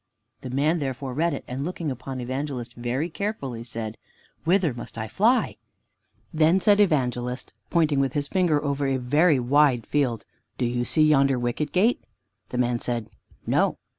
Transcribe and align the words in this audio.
The 0.41 0.49
man 0.49 0.79
therefore 0.79 1.13
read 1.13 1.31
it, 1.35 1.43
and 1.47 1.63
looking 1.63 1.91
upon 1.91 2.19
Evangelist 2.19 2.73
very 2.73 3.07
carefully, 3.07 3.63
said, 3.63 3.99
"Whither 4.45 4.73
must 4.73 4.97
I 4.97 5.07
fly!" 5.07 5.57
Then 6.33 6.59
said 6.59 6.79
Evangelist, 6.79 7.53
pointing 7.69 7.99
with 7.99 8.13
his 8.13 8.27
finger 8.27 8.63
over 8.65 8.87
a 8.87 8.97
very 8.97 9.39
wide 9.39 9.85
field, 9.85 10.25
"Do 10.57 10.65
you 10.65 10.85
see 10.85 11.03
yonder 11.03 11.37
Wicket 11.37 11.71
gate?" 11.71 12.03
The 12.49 12.57
man 12.57 12.79
said, 12.79 13.11
"No." 13.45 13.77